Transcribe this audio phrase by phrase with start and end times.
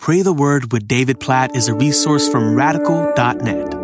[0.00, 3.74] Pray the Word with David Platt is a resource from radical.net.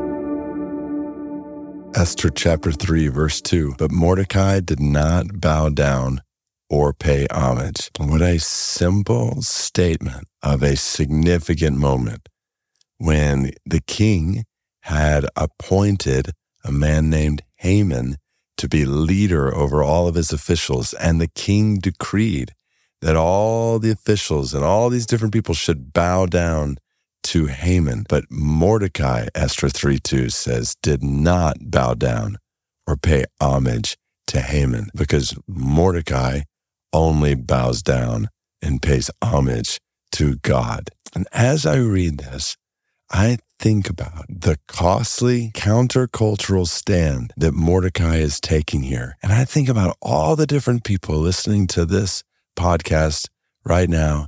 [1.94, 3.74] Esther chapter 3, verse 2.
[3.76, 6.22] But Mordecai did not bow down
[6.70, 7.90] or pay homage.
[7.98, 12.30] What a simple statement of a significant moment
[12.96, 14.46] when the king
[14.84, 16.30] had appointed
[16.64, 18.16] a man named Haman
[18.56, 20.94] to be leader over all of his officials.
[20.94, 22.54] And the king decreed
[23.02, 26.78] that all the officials and all these different people should bow down
[27.24, 28.06] to Haman.
[28.08, 32.38] But Mordecai, Esther 3 2 says, did not bow down
[32.86, 33.96] or pay homage
[34.28, 36.42] to Haman because Mordecai
[36.92, 38.28] only bows down
[38.62, 39.80] and pays homage
[40.12, 40.90] to God.
[41.14, 42.56] And as I read this,
[43.10, 49.16] I think about the costly countercultural stand that Mordecai is taking here.
[49.22, 52.24] And I think about all the different people listening to this
[52.56, 53.28] podcast
[53.64, 54.26] right now,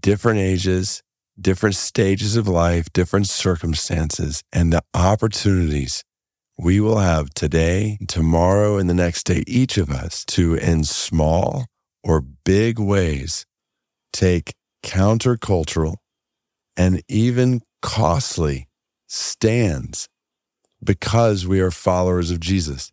[0.00, 1.02] different ages,
[1.40, 6.04] different stages of life, different circumstances, and the opportunities
[6.58, 11.66] we will have today, tomorrow, and the next day, each of us to, in small
[12.04, 13.46] or big ways,
[14.12, 15.96] take countercultural
[16.76, 18.68] and even costly
[19.08, 20.08] stands
[20.84, 22.92] because we are followers of Jesus.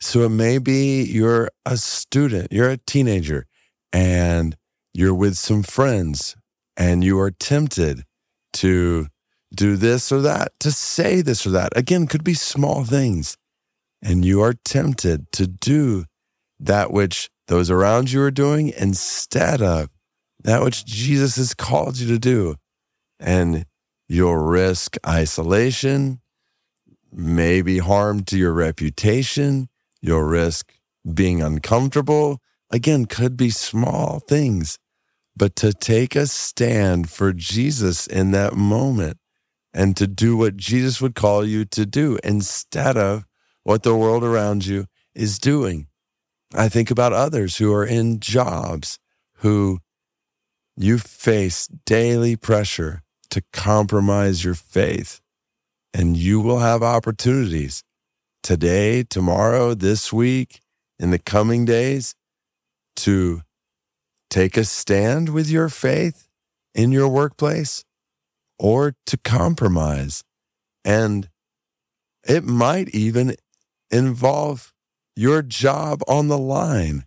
[0.00, 3.46] So it may be you're a student, you're a teenager,
[3.94, 4.56] and
[4.92, 6.36] you're with some friends
[6.76, 8.02] and you are tempted
[8.52, 9.06] to
[9.54, 11.76] do this or that, to say this or that.
[11.76, 13.36] Again, could be small things.
[14.02, 16.06] And you are tempted to do
[16.58, 19.90] that which those around you are doing instead of
[20.42, 22.56] that which Jesus has called you to do.
[23.20, 23.64] And
[24.08, 26.20] you'll risk isolation,
[27.12, 29.68] maybe harm to your reputation.
[30.02, 30.74] You'll risk
[31.14, 32.40] being uncomfortable.
[32.70, 34.78] Again, could be small things
[35.36, 39.18] but to take a stand for Jesus in that moment
[39.72, 43.24] and to do what Jesus would call you to do instead of
[43.64, 45.88] what the world around you is doing.
[46.54, 48.98] I think about others who are in jobs
[49.38, 49.80] who
[50.76, 55.20] you face daily pressure to compromise your faith,
[55.92, 57.82] and you will have opportunities
[58.42, 60.60] today, tomorrow, this week,
[60.98, 62.14] in the coming days
[62.96, 63.42] to
[64.30, 66.28] take a stand with your faith
[66.74, 67.84] in your workplace
[68.58, 70.24] or to compromise.
[70.84, 71.28] And
[72.26, 73.36] it might even
[73.90, 74.72] involve
[75.16, 77.04] your job on the line.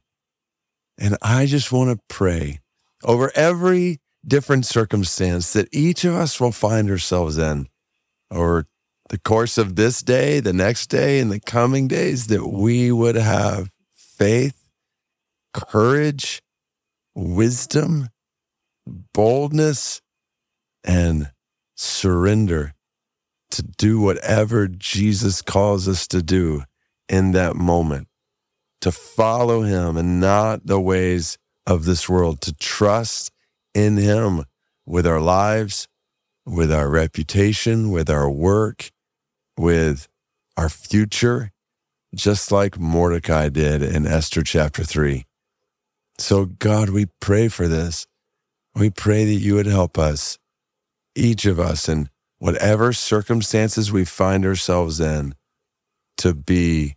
[0.98, 2.60] And I just want to pray
[3.04, 7.68] over every different circumstance that each of us will find ourselves in
[8.32, 8.66] over
[9.10, 13.16] the course of this day, the next day, and the coming days, that we would
[13.16, 14.57] have faith,
[15.54, 16.42] courage,
[17.16, 18.10] wisdom,
[19.14, 20.02] boldness,
[20.84, 21.32] and
[21.76, 22.74] surrender
[23.52, 26.64] to do whatever Jesus calls us to do
[27.08, 28.08] in that moment,
[28.82, 33.32] to follow him and not the ways of this world, to trust
[33.74, 34.44] in him
[34.86, 35.88] with our lives,
[36.46, 38.90] with our reputation, with our work,
[39.58, 40.08] with
[40.56, 41.52] our future,
[42.16, 45.27] just like Mordecai did in Esther chapter 3.
[46.20, 48.08] So, God, we pray for this.
[48.76, 50.38] We pray that you would help us,
[51.16, 55.36] each of us, in whatever circumstances we find ourselves in,
[56.18, 56.96] to be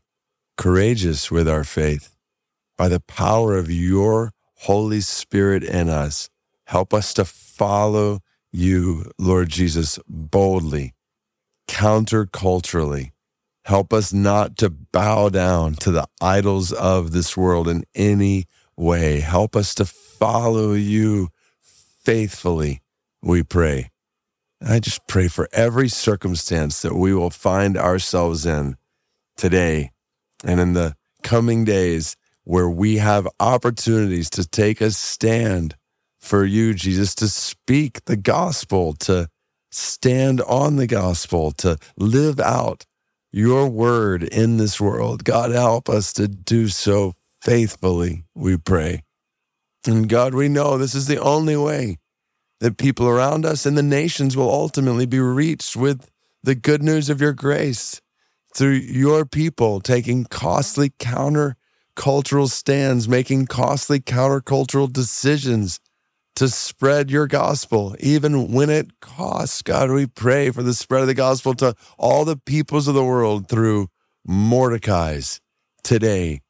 [0.57, 2.17] courageous with our faith.
[2.77, 6.31] By the power of your Holy Spirit in us,
[6.67, 8.21] help us to follow
[8.53, 10.95] you, Lord Jesus, boldly,
[11.69, 13.11] counterculturally.
[13.67, 18.47] Help us not to bow down to the idols of this world in any
[18.81, 19.21] way.
[19.21, 21.29] Help us to follow you
[21.61, 22.83] faithfully,
[23.23, 23.91] we pray.
[24.67, 28.77] I just pray for every circumstance that we will find ourselves in
[29.37, 29.93] today
[30.45, 35.77] and in the coming days where we have opportunities to take a stand
[36.19, 39.29] for you, Jesus, to speak the gospel, to
[39.71, 42.85] stand on the gospel, to live out
[43.33, 45.25] your word in this world.
[45.25, 49.03] God, help us to do so faithfully, we pray.
[49.87, 51.99] And God, we know this is the only way
[52.61, 56.11] that people around us and the nations will ultimately be reached with
[56.43, 58.01] the good news of your grace
[58.55, 65.81] through your people taking costly counter-cultural stands, making costly countercultural decisions
[66.37, 69.63] to spread your gospel, even when it costs.
[69.63, 73.05] God, we pray for the spread of the gospel to all the peoples of the
[73.05, 73.89] world through
[74.27, 75.41] Mordecai's
[75.83, 76.41] today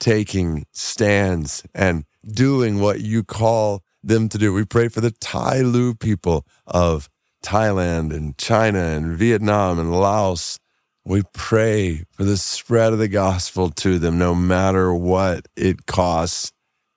[0.00, 4.52] taking stands and doing what you call them to do.
[4.52, 7.08] We pray for the Tai Lu people of
[7.44, 10.58] Thailand and China and Vietnam and Laos.
[11.04, 16.52] We pray for the spread of the gospel to them, no matter what it costs.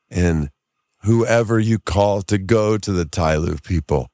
[0.09, 0.49] And
[1.01, 4.09] whoever you call to go to the Tai Lu people,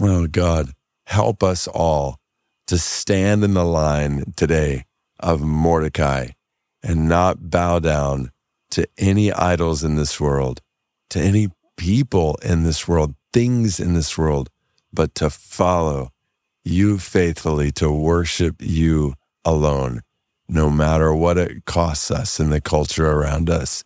[0.00, 0.72] oh God,
[1.06, 2.18] help us all
[2.66, 4.84] to stand in the line today
[5.18, 6.28] of Mordecai
[6.88, 8.32] and not bow down
[8.70, 10.62] to any idols in this world,
[11.10, 14.48] to any people in this world, things in this world,
[14.90, 16.10] but to follow
[16.64, 19.12] you faithfully, to worship you
[19.44, 20.00] alone,
[20.48, 23.84] no matter what it costs us in the culture around us.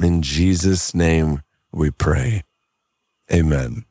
[0.00, 1.42] In Jesus' name
[1.72, 2.44] we pray.
[3.32, 3.84] Amen.